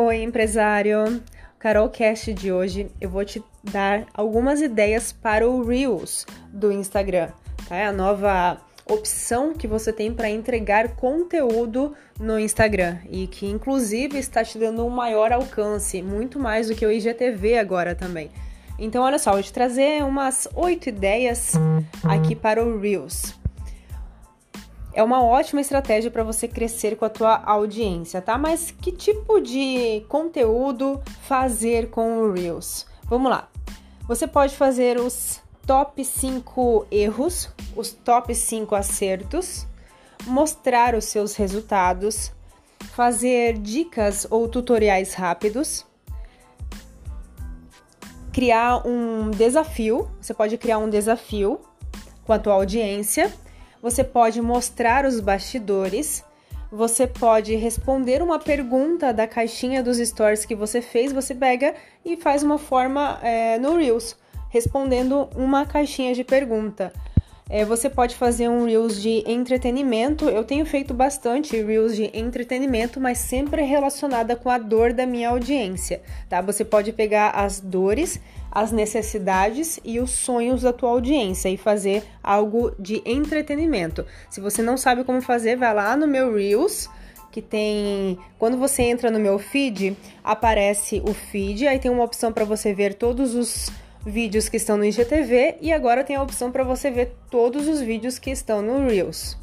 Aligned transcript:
Oi, 0.00 0.22
empresário! 0.22 1.20
Carolcast 1.58 2.32
de 2.32 2.52
hoje 2.52 2.88
eu 3.00 3.10
vou 3.10 3.24
te 3.24 3.42
dar 3.64 4.06
algumas 4.14 4.60
ideias 4.60 5.10
para 5.10 5.50
o 5.50 5.60
Reels 5.66 6.24
do 6.52 6.70
Instagram, 6.70 7.30
tá? 7.68 7.74
É 7.74 7.84
a 7.84 7.90
nova 7.90 8.58
opção 8.88 9.52
que 9.54 9.66
você 9.66 9.92
tem 9.92 10.14
para 10.14 10.30
entregar 10.30 10.94
conteúdo 10.94 11.96
no 12.16 12.38
Instagram 12.38 12.98
e 13.10 13.26
que 13.26 13.46
inclusive 13.46 14.16
está 14.16 14.44
te 14.44 14.56
dando 14.56 14.86
um 14.86 14.88
maior 14.88 15.32
alcance, 15.32 16.00
muito 16.00 16.38
mais 16.38 16.68
do 16.68 16.76
que 16.76 16.86
o 16.86 16.92
IGTV 16.92 17.58
agora 17.58 17.92
também. 17.92 18.30
Então, 18.78 19.02
olha 19.02 19.18
só, 19.18 19.32
vou 19.32 19.42
te 19.42 19.52
trazer 19.52 20.04
umas 20.04 20.48
oito 20.54 20.88
ideias 20.88 21.54
aqui 22.04 22.36
para 22.36 22.64
o 22.64 22.78
Reels 22.78 23.36
é 24.98 25.02
uma 25.04 25.22
ótima 25.22 25.60
estratégia 25.60 26.10
para 26.10 26.24
você 26.24 26.48
crescer 26.48 26.96
com 26.96 27.04
a 27.04 27.08
tua 27.08 27.36
audiência, 27.36 28.20
tá? 28.20 28.36
Mas 28.36 28.72
que 28.72 28.90
tipo 28.90 29.40
de 29.40 30.04
conteúdo 30.08 31.00
fazer 31.22 31.88
com 31.88 32.18
o 32.18 32.32
Reels? 32.32 32.84
Vamos 33.04 33.30
lá. 33.30 33.48
Você 34.08 34.26
pode 34.26 34.56
fazer 34.56 34.98
os 34.98 35.40
top 35.64 36.04
5 36.04 36.88
erros, 36.90 37.48
os 37.76 37.92
top 37.92 38.34
5 38.34 38.74
acertos, 38.74 39.68
mostrar 40.26 40.96
os 40.96 41.04
seus 41.04 41.36
resultados, 41.36 42.32
fazer 42.92 43.56
dicas 43.56 44.26
ou 44.28 44.48
tutoriais 44.48 45.14
rápidos, 45.14 45.86
criar 48.32 48.84
um 48.84 49.30
desafio, 49.30 50.10
você 50.20 50.34
pode 50.34 50.58
criar 50.58 50.78
um 50.78 50.90
desafio 50.90 51.60
com 52.24 52.32
a 52.32 52.38
tua 52.40 52.54
audiência 52.54 53.32
você 53.82 54.02
pode 54.02 54.40
mostrar 54.40 55.04
os 55.04 55.20
bastidores, 55.20 56.24
você 56.70 57.06
pode 57.06 57.54
responder 57.56 58.22
uma 58.22 58.38
pergunta 58.38 59.12
da 59.12 59.26
caixinha 59.26 59.82
dos 59.82 59.98
stories 59.98 60.44
que 60.44 60.54
você 60.54 60.82
fez, 60.82 61.12
você 61.12 61.34
pega 61.34 61.74
e 62.04 62.16
faz 62.16 62.42
uma 62.42 62.58
forma 62.58 63.18
é, 63.22 63.58
no 63.58 63.76
Reels, 63.76 64.16
respondendo 64.50 65.28
uma 65.34 65.64
caixinha 65.64 66.14
de 66.14 66.24
pergunta. 66.24 66.92
É, 67.50 67.64
você 67.64 67.88
pode 67.88 68.14
fazer 68.14 68.48
um 68.48 68.66
Reels 68.66 69.00
de 69.00 69.24
entretenimento. 69.26 70.26
Eu 70.28 70.44
tenho 70.44 70.66
feito 70.66 70.92
bastante 70.92 71.56
Reels 71.56 71.96
de 71.96 72.10
entretenimento, 72.12 73.00
mas 73.00 73.18
sempre 73.18 73.62
relacionada 73.62 74.36
com 74.36 74.50
a 74.50 74.58
dor 74.58 74.92
da 74.92 75.06
minha 75.06 75.30
audiência, 75.30 76.02
tá? 76.28 76.42
Você 76.42 76.62
pode 76.62 76.92
pegar 76.92 77.30
as 77.30 77.58
dores, 77.58 78.20
as 78.50 78.70
necessidades 78.70 79.80
e 79.82 79.98
os 79.98 80.10
sonhos 80.10 80.60
da 80.60 80.74
tua 80.74 80.90
audiência 80.90 81.48
e 81.48 81.56
fazer 81.56 82.04
algo 82.22 82.74
de 82.78 83.00
entretenimento. 83.06 84.04
Se 84.28 84.42
você 84.42 84.60
não 84.60 84.76
sabe 84.76 85.02
como 85.02 85.22
fazer, 85.22 85.56
vai 85.56 85.72
lá 85.72 85.96
no 85.96 86.06
meu 86.06 86.34
Reels 86.34 86.90
que 87.30 87.40
tem. 87.40 88.18
Quando 88.38 88.58
você 88.58 88.82
entra 88.82 89.10
no 89.10 89.18
meu 89.18 89.38
feed, 89.38 89.96
aparece 90.22 91.02
o 91.06 91.14
feed, 91.14 91.66
aí 91.66 91.78
tem 91.78 91.90
uma 91.90 92.04
opção 92.04 92.32
para 92.32 92.44
você 92.44 92.74
ver 92.74 92.94
todos 92.94 93.34
os 93.34 93.70
vídeos 94.08 94.48
que 94.48 94.56
estão 94.56 94.76
no 94.76 94.84
IGTV 94.84 95.58
e 95.60 95.72
agora 95.72 96.02
tem 96.02 96.16
a 96.16 96.22
opção 96.22 96.50
para 96.50 96.64
você 96.64 96.90
ver 96.90 97.14
todos 97.30 97.68
os 97.68 97.80
vídeos 97.80 98.18
que 98.18 98.30
estão 98.30 98.62
no 98.62 98.88
Reels. 98.88 99.36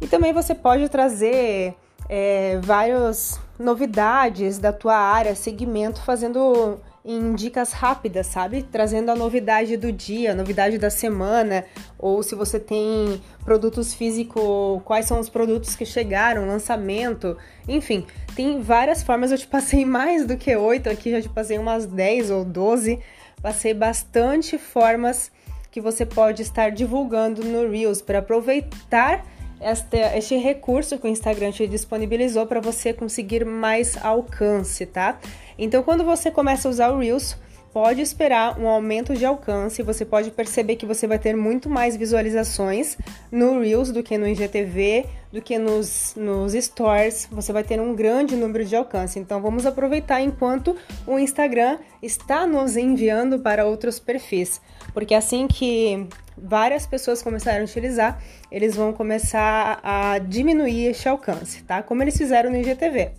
E 0.00 0.06
também 0.06 0.32
você 0.32 0.54
pode 0.54 0.88
trazer 0.88 1.74
é, 2.12 2.58
várias 2.60 3.38
novidades 3.56 4.58
da 4.58 4.72
tua 4.72 4.96
área, 4.96 5.32
segmento, 5.36 6.02
fazendo 6.02 6.80
em 7.04 7.34
dicas 7.36 7.70
rápidas, 7.72 8.26
sabe? 8.26 8.64
Trazendo 8.64 9.12
a 9.12 9.14
novidade 9.14 9.76
do 9.76 9.92
dia, 9.92 10.32
a 10.32 10.34
novidade 10.34 10.76
da 10.76 10.90
semana, 10.90 11.64
ou 11.96 12.20
se 12.24 12.34
você 12.34 12.58
tem 12.58 13.22
produtos 13.44 13.94
físicos, 13.94 14.82
quais 14.84 15.06
são 15.06 15.20
os 15.20 15.28
produtos 15.28 15.76
que 15.76 15.86
chegaram, 15.86 16.48
lançamento, 16.48 17.36
enfim, 17.68 18.04
tem 18.34 18.60
várias 18.60 19.04
formas. 19.04 19.30
Eu 19.30 19.38
te 19.38 19.46
passei 19.46 19.84
mais 19.86 20.26
do 20.26 20.36
que 20.36 20.54
oito 20.56 20.90
aqui, 20.90 21.12
já 21.12 21.22
te 21.22 21.28
passei 21.28 21.58
umas 21.58 21.86
10 21.86 22.32
ou 22.32 22.44
12, 22.44 22.98
passei 23.40 23.72
bastante 23.72 24.58
formas 24.58 25.30
que 25.70 25.80
você 25.80 26.04
pode 26.04 26.42
estar 26.42 26.72
divulgando 26.72 27.44
no 27.44 27.70
Reels 27.70 28.02
para 28.02 28.18
aproveitar 28.18 29.24
este, 29.60 30.36
recurso 30.36 30.98
que 30.98 31.06
o 31.06 31.10
Instagram 31.10 31.52
te 31.52 31.66
disponibilizou 31.66 32.46
para 32.46 32.60
você 32.60 32.92
conseguir 32.92 33.44
mais 33.44 33.96
alcance, 34.02 34.86
tá? 34.86 35.18
Então, 35.58 35.82
quando 35.82 36.04
você 36.04 36.30
começa 36.30 36.66
a 36.66 36.70
usar 36.70 36.90
o 36.90 36.98
Reels, 36.98 37.36
pode 37.72 38.00
esperar 38.00 38.58
um 38.58 38.66
aumento 38.68 39.14
de 39.14 39.24
alcance. 39.24 39.82
Você 39.82 40.04
pode 40.04 40.30
perceber 40.30 40.76
que 40.76 40.86
você 40.86 41.06
vai 41.06 41.18
ter 41.18 41.36
muito 41.36 41.68
mais 41.68 41.96
visualizações 41.96 42.96
no 43.30 43.60
Reels 43.60 43.90
do 43.92 44.02
que 44.02 44.18
no 44.18 44.26
IGTV, 44.26 45.06
do 45.32 45.40
que 45.40 45.58
nos, 45.58 46.14
nos 46.16 46.52
Stories. 46.52 47.28
Você 47.30 47.52
vai 47.52 47.62
ter 47.62 47.80
um 47.80 47.94
grande 47.94 48.34
número 48.34 48.64
de 48.64 48.74
alcance. 48.74 49.18
Então, 49.18 49.40
vamos 49.40 49.66
aproveitar 49.66 50.20
enquanto 50.20 50.76
o 51.06 51.18
Instagram 51.18 51.78
está 52.02 52.46
nos 52.46 52.76
enviando 52.76 53.38
para 53.38 53.66
outros 53.66 53.98
perfis, 53.98 54.60
porque 54.92 55.14
assim 55.14 55.46
que 55.46 56.08
várias 56.42 56.86
pessoas 56.86 57.22
começarem 57.22 57.60
a 57.60 57.64
utilizar, 57.64 58.22
eles 58.50 58.74
vão 58.74 58.92
começar 58.92 59.80
a 59.82 60.18
diminuir 60.18 60.86
este 60.86 61.08
alcance, 61.08 61.62
tá? 61.64 61.82
Como 61.82 62.02
eles 62.02 62.16
fizeram 62.16 62.50
no 62.50 62.56
IGTV. 62.56 63.12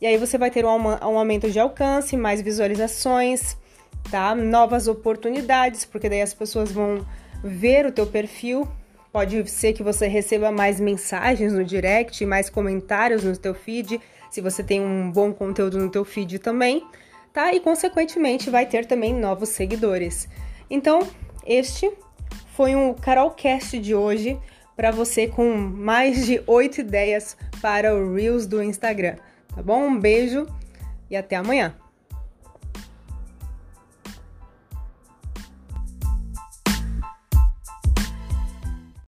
E 0.00 0.06
aí 0.06 0.16
você 0.16 0.38
vai 0.38 0.50
ter 0.50 0.64
um, 0.64 0.70
um 0.70 1.18
aumento 1.18 1.50
de 1.50 1.60
alcance, 1.60 2.16
mais 2.16 2.40
visualizações, 2.40 3.56
tá? 4.10 4.34
Novas 4.34 4.88
oportunidades, 4.88 5.84
porque 5.84 6.08
daí 6.08 6.22
as 6.22 6.32
pessoas 6.32 6.72
vão 6.72 7.06
ver 7.42 7.86
o 7.86 7.92
teu 7.92 8.06
perfil. 8.06 8.66
Pode 9.12 9.48
ser 9.50 9.72
que 9.72 9.82
você 9.82 10.06
receba 10.06 10.50
mais 10.50 10.80
mensagens 10.80 11.52
no 11.52 11.64
direct, 11.64 12.24
mais 12.24 12.48
comentários 12.48 13.24
no 13.24 13.36
teu 13.36 13.54
feed, 13.54 14.00
se 14.30 14.40
você 14.40 14.62
tem 14.62 14.80
um 14.80 15.10
bom 15.10 15.32
conteúdo 15.32 15.78
no 15.78 15.90
teu 15.90 16.04
feed 16.04 16.38
também, 16.38 16.86
tá? 17.32 17.52
E 17.52 17.60
consequentemente 17.60 18.48
vai 18.48 18.66
ter 18.66 18.86
também 18.86 19.12
novos 19.12 19.48
seguidores. 19.48 20.28
Então, 20.70 21.06
este 21.44 21.90
foi 22.54 22.74
um 22.74 22.94
Carolcast 22.94 23.78
de 23.78 23.94
hoje 23.94 24.38
para 24.76 24.90
você 24.90 25.26
com 25.26 25.52
mais 25.54 26.26
de 26.26 26.42
oito 26.46 26.80
ideias 26.80 27.36
para 27.60 27.94
o 27.94 28.14
Reels 28.14 28.46
do 28.46 28.62
Instagram. 28.62 29.16
Tá 29.54 29.62
bom? 29.62 29.86
Um 29.86 29.98
beijo 29.98 30.46
e 31.10 31.16
até 31.16 31.36
amanhã. 31.36 31.74